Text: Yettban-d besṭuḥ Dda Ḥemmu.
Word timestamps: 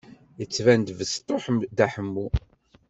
Yettban-d 0.39 0.89
besṭuḥ 0.99 1.43
Dda 1.59 1.87
Ḥemmu. 1.93 2.27